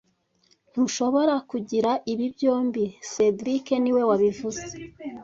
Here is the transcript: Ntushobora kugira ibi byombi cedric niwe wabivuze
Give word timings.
Ntushobora 0.71 1.35
kugira 1.49 1.91
ibi 2.11 2.25
byombi 2.35 2.83
cedric 3.11 3.65
niwe 3.81 4.01
wabivuze 4.09 4.63